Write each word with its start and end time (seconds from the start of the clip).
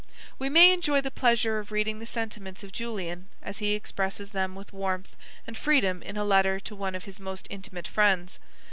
We 0.39 0.49
may 0.49 0.73
enjoy 0.73 1.01
the 1.01 1.11
pleasure 1.11 1.59
of 1.59 1.71
reading 1.71 1.99
the 1.99 2.07
sentiments 2.07 2.63
of 2.63 2.71
Julian, 2.71 3.27
as 3.43 3.59
he 3.59 3.73
expresses 3.75 4.31
them 4.31 4.55
with 4.55 4.73
warmth 4.73 5.15
and 5.45 5.55
freedom 5.55 6.01
in 6.01 6.17
a 6.17 6.25
letter 6.25 6.59
to 6.61 6.75
one 6.75 6.95
of 6.95 7.03
his 7.03 7.19
most 7.19 7.45
intimate 7.51 7.87
friends. 7.87 8.39